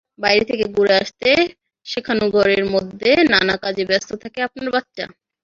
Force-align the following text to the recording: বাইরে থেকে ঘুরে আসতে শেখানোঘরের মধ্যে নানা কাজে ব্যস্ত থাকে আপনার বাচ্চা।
বাইরে 0.19 0.43
থেকে 0.45 0.65
ঘুরে 0.75 0.93
আসতে 1.01 1.29
শেখানোঘরের 1.85 2.63
মধ্যে 2.73 3.11
নানা 3.33 3.55
কাজে 3.63 3.83
ব্যস্ত 3.85 4.09
থাকে 4.23 4.39
আপনার 4.47 4.67
বাচ্চা। 4.75 5.05